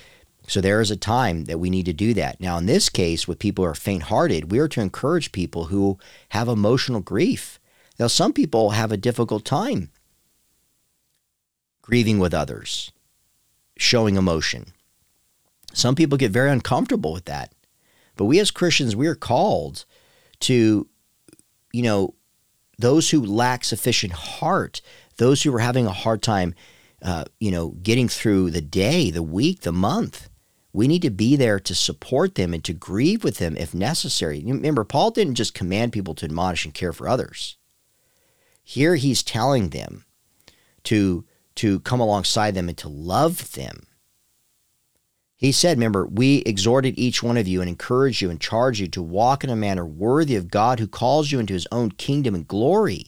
[0.48, 2.40] So there is a time that we need to do that.
[2.40, 5.66] Now, in this case, with people who are faint hearted, we are to encourage people
[5.66, 5.98] who
[6.30, 7.60] have emotional grief.
[7.98, 9.90] Now, some people have a difficult time
[11.94, 12.92] grieving with others,
[13.78, 14.66] showing emotion.
[15.74, 17.54] Some people get very uncomfortable with that.
[18.16, 19.86] But we as Christians, we are called
[20.40, 20.88] to,
[21.72, 22.16] you know,
[22.80, 24.82] those who lack sufficient heart,
[25.18, 26.56] those who are having a hard time,
[27.04, 30.30] uh, you know, getting through the day, the week, the month.
[30.74, 34.44] We need to be there to support them and to grieve with them if necessary.
[34.44, 37.56] Remember, Paul didn't just command people to admonish and care for others.
[38.64, 40.06] Here he's telling them
[40.86, 43.84] to to come alongside them and to love them.
[45.36, 48.88] He said, Remember, we exhorted each one of you and encourage you and charge you
[48.88, 52.34] to walk in a manner worthy of God who calls you into his own kingdom
[52.34, 53.08] and glory.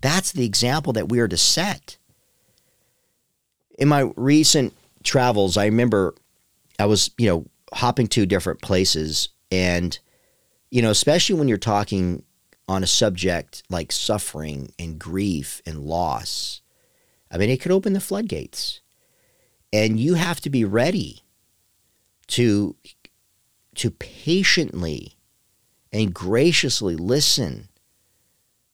[0.00, 1.96] That's the example that we are to set.
[3.78, 6.14] In my recent travels, I remember
[6.78, 9.96] I was, you know, hopping to different places and,
[10.70, 12.24] you know, especially when you're talking
[12.66, 16.62] on a subject like suffering and grief and loss
[17.30, 18.80] I mean, it could open the floodgates.
[19.72, 21.22] And you have to be ready
[22.28, 22.76] to,
[23.74, 25.14] to patiently
[25.92, 27.68] and graciously listen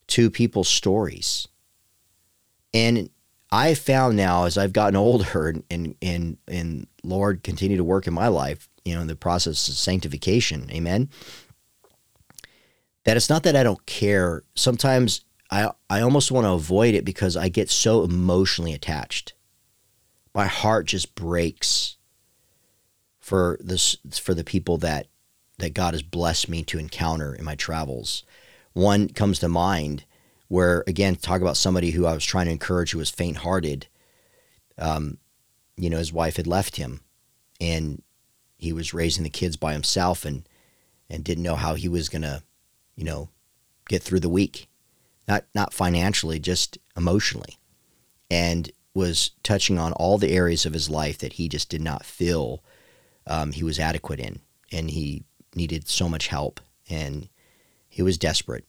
[0.08, 1.48] to people's stories.
[2.72, 3.10] And
[3.50, 8.06] I found now as I've gotten older and, and, and, and Lord continue to work
[8.06, 11.08] in my life, you know, in the process of sanctification, amen,
[13.04, 14.42] that it's not that I don't care.
[14.54, 19.34] Sometimes I I almost want to avoid it because I get so emotionally attached.
[20.34, 21.96] My heart just breaks
[23.20, 25.06] for this for the people that
[25.58, 28.24] that God has blessed me to encounter in my travels.
[28.72, 30.04] One comes to mind
[30.48, 33.86] where again talk about somebody who I was trying to encourage who was faint-hearted.
[34.76, 35.18] Um,
[35.76, 37.00] you know, his wife had left him
[37.60, 38.02] and
[38.56, 40.48] he was raising the kids by himself and
[41.08, 42.42] and didn't know how he was to,
[42.96, 43.28] you know,
[43.88, 44.68] get through the week
[45.26, 47.58] not not financially, just emotionally,
[48.30, 52.04] and was touching on all the areas of his life that he just did not
[52.04, 52.62] feel
[53.26, 54.40] um, he was adequate in,
[54.72, 57.28] and he needed so much help, and
[57.88, 58.66] he was desperate,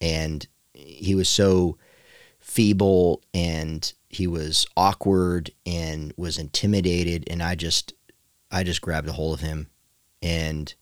[0.00, 1.78] and he was so
[2.40, 7.94] feeble, and he was awkward, and was intimidated, and I just
[8.50, 9.68] I just grabbed a hold of him,
[10.22, 10.74] and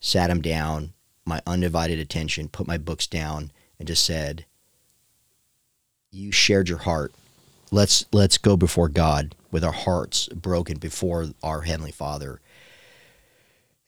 [0.00, 0.92] sat him down,
[1.24, 3.50] my undivided attention, put my books down
[3.84, 4.46] and just said,
[6.10, 7.12] "You shared your heart.
[7.70, 12.40] Let's let's go before God with our hearts broken before our heavenly Father."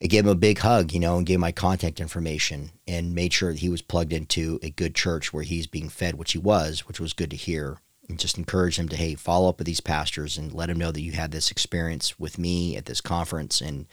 [0.03, 3.33] I gave him a big hug, you know, and gave my contact information and made
[3.33, 6.39] sure that he was plugged into a good church where he's being fed, which he
[6.39, 7.79] was, which was good to hear.
[8.07, 10.93] And just encourage him to, hey, follow up with these pastors and let him know
[10.93, 13.87] that you had this experience with me at this conference and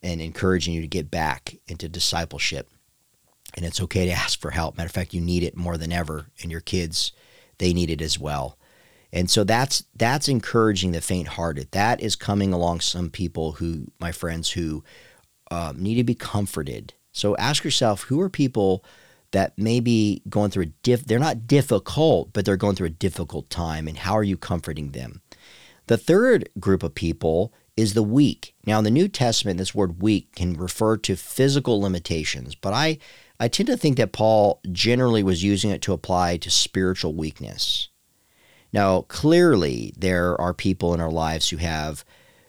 [0.00, 2.70] and encouraging you to get back into discipleship
[3.54, 4.76] and it's okay to ask for help.
[4.76, 7.12] Matter of fact, you need it more than ever, and your kids,
[7.58, 8.58] they need it as well.
[9.12, 11.72] And so that's that's encouraging the faint-hearted.
[11.72, 14.82] That is coming along some people who, my friends, who
[15.50, 16.94] um, need to be comforted.
[17.12, 18.84] So ask yourself, who are people
[19.32, 21.04] that may be going through a diff?
[21.04, 24.92] They're not difficult, but they're going through a difficult time, and how are you comforting
[24.92, 25.20] them?
[25.88, 28.54] The third group of people is the weak.
[28.66, 32.98] Now, in the New Testament, this word weak can refer to physical limitations, but I
[33.42, 37.88] I tend to think that Paul generally was using it to apply to spiritual weakness.
[38.72, 42.04] Now, clearly, there are people in our lives who have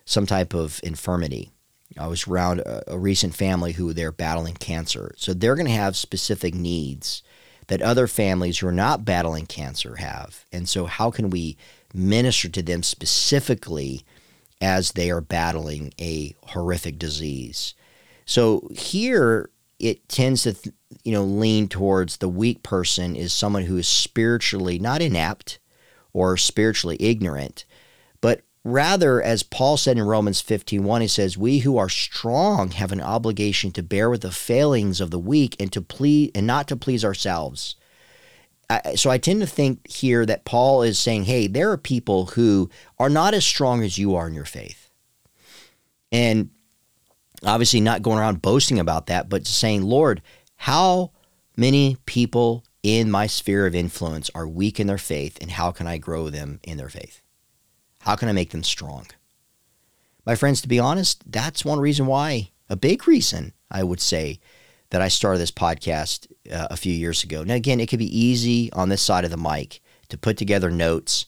[0.06, 1.50] some type of infirmity.
[1.98, 5.16] I was around a, a recent family who they're battling cancer.
[5.18, 7.24] So they're going to have specific needs
[7.70, 10.46] that other families who are not battling cancer have.
[10.52, 11.58] And so, how can we
[11.92, 14.06] minister to them specifically
[14.62, 17.74] as they are battling a horrific disease?
[18.28, 19.50] So, here
[19.84, 20.56] it tends to,
[21.04, 25.60] you know, lean towards the weak person is someone who is spiritually not inept
[26.14, 27.66] or spiritually ignorant,
[28.22, 32.94] but Rather, as Paul said in Romans 15:1, he says, "We who are strong have
[32.94, 36.70] an obligation to bear with the failings of the weak and to please and not
[36.70, 37.76] to please ourselves."
[38.70, 42.28] I, so I tend to think here that Paul is saying, "Hey, there are people
[42.28, 44.90] who are not as strong as you are in your faith."
[46.10, 46.52] And
[47.46, 50.22] obviously not going around boasting about that, but saying, "Lord,
[50.56, 51.12] how
[51.56, 55.88] many people in my sphere of influence are weak in their faith and how can
[55.88, 57.22] I grow them in their faith?"
[58.04, 59.08] How can I make them strong?
[60.26, 64.40] My friends, to be honest, that's one reason why, a big reason, I would say,
[64.90, 67.44] that I started this podcast uh, a few years ago.
[67.44, 69.80] Now, again, it could be easy on this side of the mic
[70.10, 71.28] to put together notes,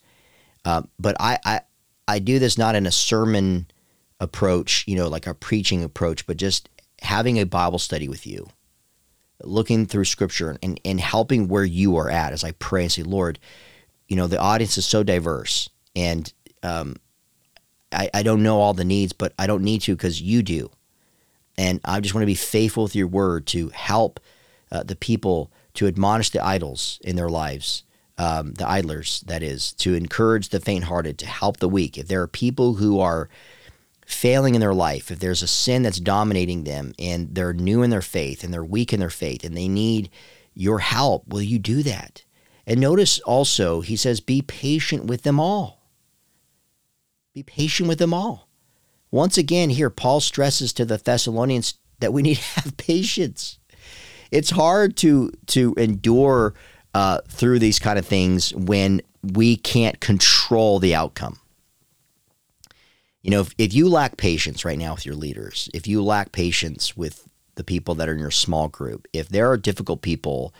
[0.65, 1.62] uh, but I, I,
[2.08, 3.67] I do this not in a sermon
[4.25, 6.69] approach, you know, like a preaching approach, but just
[7.01, 8.47] having a Bible study with you,
[9.41, 13.03] looking through scripture and, and helping where you are at as I pray and say,
[13.03, 13.39] Lord,
[14.07, 16.31] you know, the audience is so diverse and
[16.63, 16.95] um,
[17.91, 20.69] I, I don't know all the needs, but I don't need to because you do.
[21.57, 24.19] And I just want to be faithful with your word to help
[24.71, 27.83] uh, the people to admonish the idols in their lives,
[28.17, 31.97] um, the idlers, that is, to encourage the faint hearted, to help the weak.
[31.97, 33.29] If there are people who are
[34.05, 37.89] failing in their life, if there's a sin that's dominating them and they're new in
[37.89, 40.09] their faith and they're weak in their faith and they need
[40.53, 42.23] your help, will you do that?
[42.67, 45.81] And notice also, he says, be patient with them all.
[47.33, 48.47] Be patient with them all.
[49.11, 53.59] Once again, here, Paul stresses to the Thessalonians that we need to have patience.
[54.31, 56.55] It's hard to to endure
[56.93, 61.39] uh, through these kind of things when we can't control the outcome.
[63.25, 66.31] You know, if, if you lack patience right now with your leaders, if you lack
[66.31, 70.53] patience with the people that are in your small group, if there are difficult people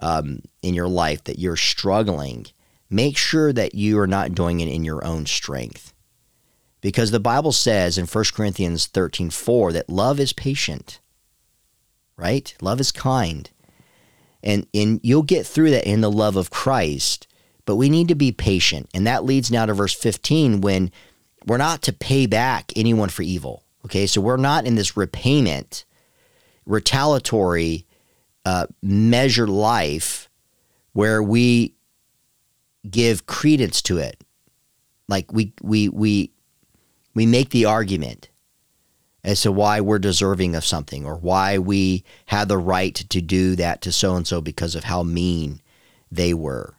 [0.00, 2.46] um, in your life that you're struggling,
[2.88, 5.92] make sure that you are not doing it in your own strength.
[6.80, 11.00] Because the Bible says in 1 Corinthians 13 4 that love is patient,
[12.16, 12.54] right?
[12.62, 13.50] Love is kind.
[14.42, 17.26] And, and you'll get through that in the love of Christ,
[17.66, 18.88] but we need to be patient.
[18.94, 20.90] And that leads now to verse 15 when
[21.46, 23.62] we're not to pay back anyone for evil.
[23.84, 25.84] Okay, so we're not in this repayment,
[26.64, 27.86] retaliatory,
[28.44, 30.28] uh, measured life
[30.92, 31.74] where we
[32.88, 34.22] give credence to it.
[35.08, 36.32] Like we we we
[37.14, 38.28] we make the argument
[39.22, 43.56] as to why we're deserving of something or why we had the right to do
[43.56, 45.60] that to so and so because of how mean
[46.12, 46.74] they were.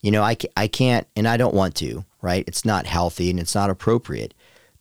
[0.00, 2.44] You know, I, I can't and I don't want to, right?
[2.46, 4.32] It's not healthy and it's not appropriate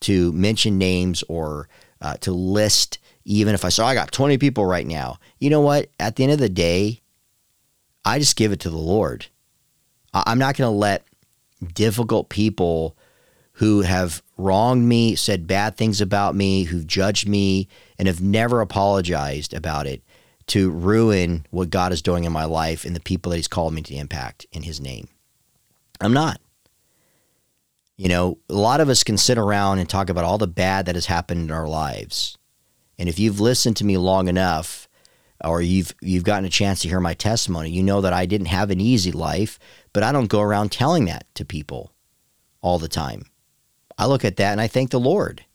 [0.01, 1.67] to mention names or
[2.01, 5.17] uh, to list, even if I saw I got 20 people right now.
[5.39, 5.89] You know what?
[5.99, 7.01] At the end of the day,
[8.06, 9.27] I just give it to the Lord.
[10.13, 11.06] I'm not going to let
[11.73, 12.97] difficult people
[13.54, 17.67] who have wronged me, said bad things about me, who've judged me,
[17.99, 20.01] and have never apologized about it
[20.47, 23.73] to ruin what God is doing in my life and the people that He's called
[23.73, 25.08] me to impact in His name.
[26.01, 26.40] I'm not.
[28.01, 30.87] You know, a lot of us can sit around and talk about all the bad
[30.87, 32.35] that has happened in our lives.
[32.97, 34.89] And if you've listened to me long enough,
[35.43, 38.47] or you've you've gotten a chance to hear my testimony, you know that I didn't
[38.47, 39.59] have an easy life,
[39.93, 41.93] but I don't go around telling that to people
[42.61, 43.21] all the time.
[43.99, 45.45] I look at that and I thank the Lord.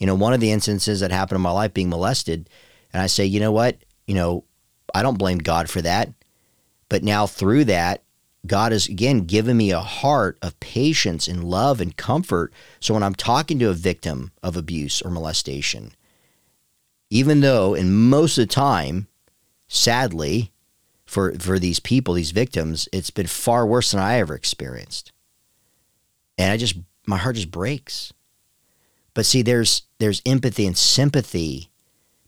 [0.00, 2.50] You know, one of the instances that happened in my life being molested,
[2.92, 3.76] and I say, you know what?
[4.08, 4.42] You know,
[4.92, 6.12] I don't blame God for that.
[6.88, 8.02] But now through that,
[8.46, 12.52] God has again given me a heart of patience and love and comfort.
[12.80, 15.92] So when I'm talking to a victim of abuse or molestation,
[17.10, 19.08] even though in most of the time,
[19.68, 20.52] sadly,
[21.04, 25.12] for for these people, these victims, it's been far worse than I ever experienced.
[26.36, 28.12] And I just my heart just breaks.
[29.14, 31.70] But see, there's there's empathy and sympathy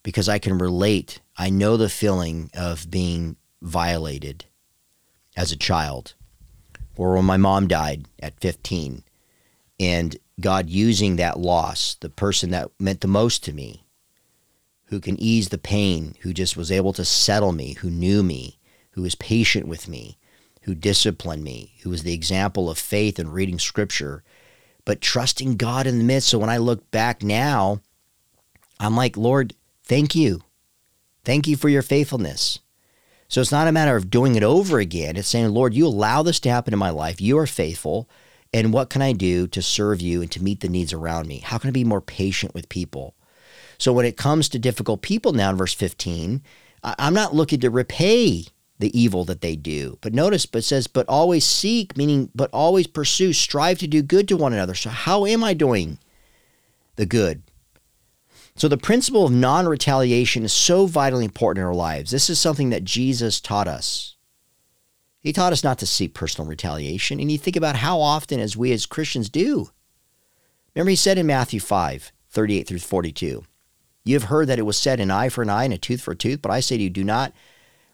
[0.02, 1.20] because I can relate.
[1.36, 4.44] I know the feeling of being violated
[5.36, 6.14] as a child,
[6.98, 9.04] or when my mom died at 15,
[9.80, 13.86] and God using that loss, the person that meant the most to me,
[14.86, 18.58] who can ease the pain, who just was able to settle me, who knew me,
[18.90, 20.18] who was patient with me,
[20.62, 24.22] who disciplined me, who was the example of faith and reading scripture
[24.88, 26.30] but trusting God in the midst.
[26.30, 27.82] So when I look back now,
[28.80, 29.52] I'm like, Lord,
[29.84, 30.40] thank you.
[31.26, 32.60] Thank you for your faithfulness.
[33.28, 35.16] So it's not a matter of doing it over again.
[35.16, 37.20] It's saying, Lord, you allow this to happen in my life.
[37.20, 38.08] You are faithful.
[38.54, 41.40] And what can I do to serve you and to meet the needs around me?
[41.40, 43.14] How can I be more patient with people?
[43.76, 46.42] So when it comes to difficult people now in verse 15,
[46.82, 48.46] I'm not looking to repay
[48.78, 49.98] the evil that they do.
[50.00, 54.26] But notice, but says, but always seek, meaning, but always pursue, strive to do good
[54.28, 54.74] to one another.
[54.74, 55.98] So how am I doing
[56.96, 57.42] the good?
[58.58, 62.10] So the principle of non retaliation is so vitally important in our lives.
[62.10, 64.16] This is something that Jesus taught us.
[65.20, 67.20] He taught us not to seek personal retaliation.
[67.20, 69.70] And you think about how often, as we as Christians do.
[70.74, 73.44] Remember, he said in Matthew 5 38 through 42,
[74.04, 76.00] You have heard that it was said, an eye for an eye and a tooth
[76.00, 76.42] for a tooth.
[76.42, 77.32] But I say to you, do not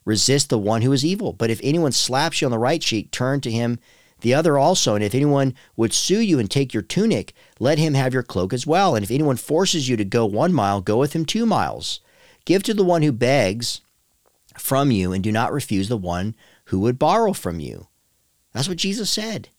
[0.07, 1.35] resist the one who is evil.
[1.35, 3.79] But if anyone slaps you on the right cheek, turn to him
[4.25, 4.95] the other also.
[4.95, 8.55] And if anyone would sue you and take your tunic, let him have your cloak
[8.55, 8.97] as well.
[8.97, 12.01] And if anyone forces you to go one mile, go with him two miles.
[12.47, 13.83] Give to the one who begs
[14.57, 16.35] from you, and do not refuse the one
[16.67, 17.89] who would borrow from you.
[18.53, 19.51] That's what Jesus said.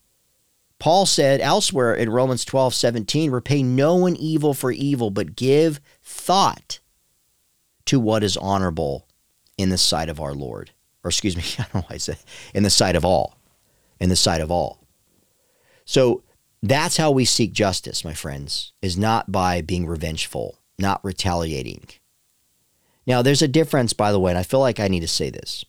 [0.80, 5.80] Paul said elsewhere in Romans 12, 17, repay no one evil for evil, but give
[6.02, 6.80] thought
[7.84, 9.06] to what is honorable
[9.56, 10.72] in the sight of our Lord.
[11.04, 12.18] Or excuse me, I don't know why I said
[12.52, 13.36] in the sight of all
[14.00, 14.80] in the sight of all.
[15.84, 16.22] So
[16.62, 21.88] that's how we seek justice, my friends, is not by being revengeful, not retaliating.
[23.06, 25.30] Now, there's a difference, by the way, and I feel like I need to say
[25.30, 25.64] this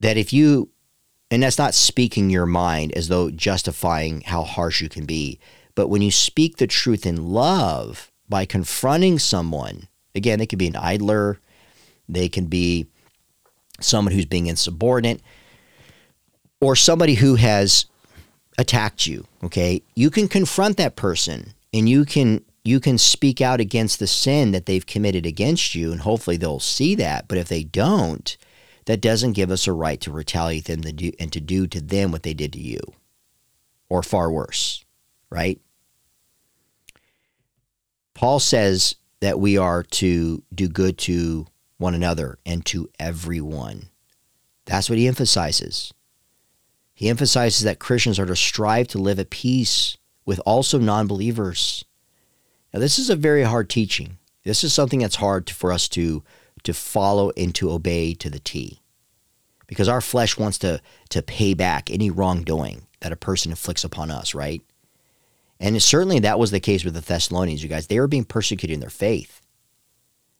[0.00, 0.68] that if you,
[1.30, 5.38] and that's not speaking your mind as though justifying how harsh you can be,
[5.76, 10.66] but when you speak the truth in love by confronting someone, again, they could be
[10.66, 11.38] an idler,
[12.08, 12.88] they can be
[13.80, 15.22] someone who's being insubordinate
[16.62, 17.86] or somebody who has
[18.56, 23.58] attacked you, okay, you can confront that person and you can you can speak out
[23.58, 27.26] against the sin that they've committed against you and hopefully they'll see that.
[27.26, 28.36] But if they don't,
[28.84, 31.80] that doesn't give us a right to retaliate them to do, and to do to
[31.80, 32.78] them what they did to you
[33.88, 34.84] or far worse,
[35.30, 35.60] right?
[38.14, 41.46] Paul says that we are to do good to
[41.78, 43.88] one another and to everyone.
[44.66, 45.92] That's what he emphasizes.
[46.94, 51.84] He emphasizes that Christians are to strive to live at peace with also non believers.
[52.72, 54.18] Now, this is a very hard teaching.
[54.44, 56.22] This is something that's hard for us to,
[56.64, 58.80] to follow and to obey to the T.
[59.66, 60.80] Because our flesh wants to,
[61.10, 64.62] to pay back any wrongdoing that a person inflicts upon us, right?
[65.60, 67.86] And certainly that was the case with the Thessalonians, you guys.
[67.86, 69.40] They were being persecuted in their faith.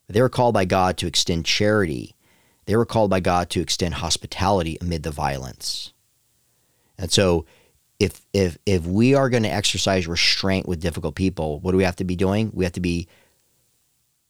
[0.09, 2.16] They were called by God to extend charity.
[2.66, 5.92] They were called by God to extend hospitality amid the violence.
[6.99, 7.47] And so
[7.99, 11.84] if if if we are going to exercise restraint with difficult people, what do we
[11.84, 12.51] have to be doing?
[12.53, 13.09] We have to be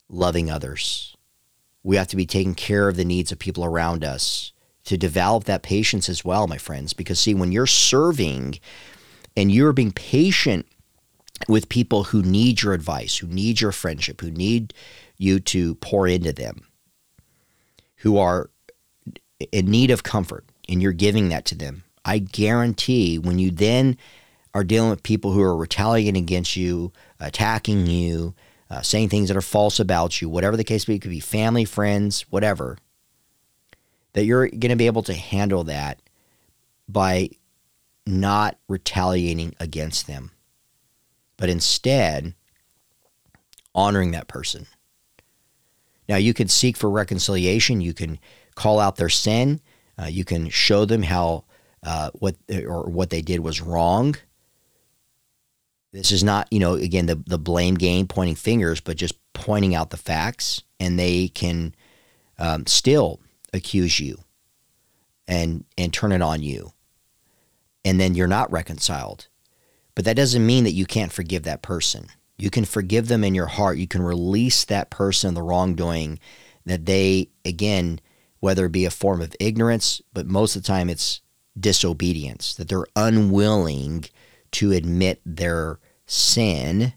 [0.08, 1.16] loving others.
[1.82, 4.52] We have to be taking care of the needs of people around us
[4.84, 6.92] to develop that patience as well, my friends.
[6.92, 8.58] Because see, when you're serving
[9.36, 10.66] and you're being patient
[11.48, 14.74] with people who need your advice, who need your friendship, who need
[15.16, 16.66] you to pour into them,
[17.96, 18.50] who are
[19.50, 23.96] in need of comfort, and you're giving that to them, I guarantee when you then
[24.54, 28.34] are dealing with people who are retaliating against you, attacking you,
[28.70, 31.10] uh, saying things that are false about you, whatever the case may be, it could
[31.10, 32.78] be family, friends, whatever,
[34.12, 36.00] that you're going to be able to handle that
[36.88, 37.30] by
[38.06, 40.32] not retaliating against them,
[41.36, 42.34] but instead
[43.74, 44.66] honoring that person.
[46.08, 48.18] Now, you can seek for reconciliation, you can
[48.54, 49.60] call out their sin,
[49.98, 51.44] uh, you can show them how
[51.84, 54.16] uh, what or what they did was wrong.
[55.92, 59.74] This is not, you know, again the the blame game, pointing fingers, but just pointing
[59.74, 61.74] out the facts, and they can
[62.38, 63.20] um, still
[63.52, 64.18] accuse you
[65.28, 66.72] and and turn it on you,
[67.84, 69.28] and then you're not reconciled.
[69.94, 72.06] But that doesn't mean that you can't forgive that person.
[72.38, 73.76] You can forgive them in your heart.
[73.76, 76.18] You can release that person the wrongdoing
[76.64, 78.00] that they again,
[78.40, 81.20] whether it be a form of ignorance, but most of the time it's
[81.58, 84.04] disobedience, that they're unwilling
[84.52, 86.94] to admit their sin.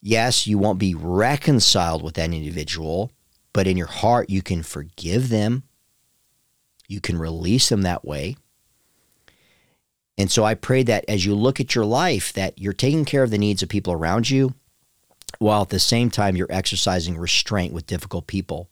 [0.00, 3.10] Yes, you won't be reconciled with that individual,
[3.52, 5.64] but in your heart, you can forgive them.
[6.86, 8.36] You can release them that way.
[10.16, 13.22] And so I pray that as you look at your life, that you're taking care
[13.22, 14.54] of the needs of people around you,
[15.38, 18.68] while at the same time you're exercising restraint with difficult people.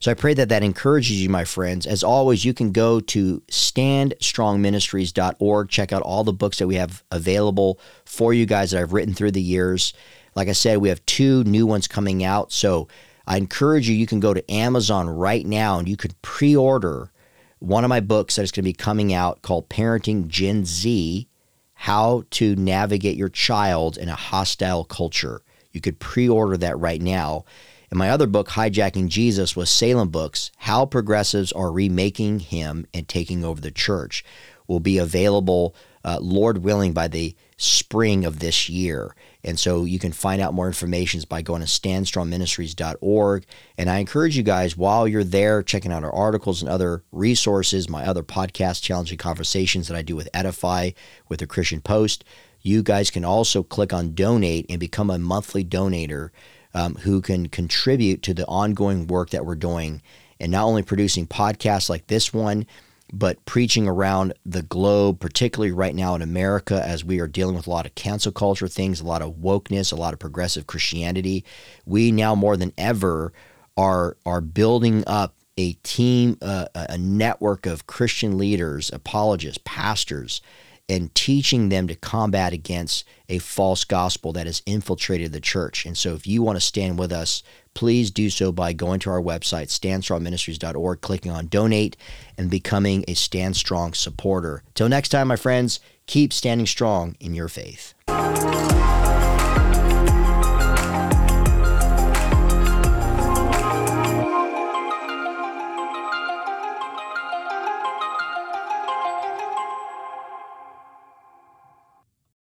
[0.00, 1.84] So I pray that that encourages you, my friends.
[1.86, 7.02] As always, you can go to standstrongministries.org, check out all the books that we have
[7.10, 9.92] available for you guys that I've written through the years.
[10.34, 12.52] Like I said, we have two new ones coming out.
[12.52, 12.86] So
[13.26, 17.10] I encourage you, you can go to Amazon right now and you could pre order
[17.58, 21.26] one of my books that is going to be coming out called Parenting Gen Z
[21.74, 25.42] How to Navigate Your Child in a Hostile Culture.
[25.72, 27.44] You could pre order that right now.
[27.90, 33.08] And my other book, Hijacking Jesus, was Salem Books How Progressives Are Remaking Him and
[33.08, 34.24] Taking Over the Church,
[34.66, 35.74] will be available,
[36.04, 39.16] uh, Lord willing, by the spring of this year.
[39.42, 43.46] And so you can find out more information by going to standstrongministries.org.
[43.78, 47.88] And I encourage you guys, while you're there checking out our articles and other resources,
[47.88, 50.90] my other podcast, Challenging Conversations that I do with Edify,
[51.28, 52.24] with the Christian Post,
[52.60, 56.30] you guys can also click on donate and become a monthly donator
[56.78, 60.00] um, who can contribute to the ongoing work that we're doing
[60.38, 62.66] and not only producing podcasts like this one,
[63.12, 67.66] but preaching around the globe, particularly right now in America, as we are dealing with
[67.66, 71.44] a lot of cancel culture things, a lot of wokeness, a lot of progressive Christianity.
[71.84, 73.32] We now more than ever
[73.76, 80.40] are are building up a team, uh, a network of Christian leaders, apologists, pastors
[80.88, 85.84] and teaching them to combat against a false gospel that has infiltrated the church.
[85.84, 87.42] And so, if you want to stand with us,
[87.74, 91.96] please do so by going to our website, standstrongministries.org, clicking on donate,
[92.36, 94.62] and becoming a Stand Strong supporter.
[94.74, 97.94] Till next time, my friends, keep standing strong in your faith.